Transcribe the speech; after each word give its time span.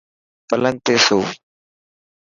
پلنگ 0.47 0.77
تي 0.85 0.95
سو. 1.05 1.17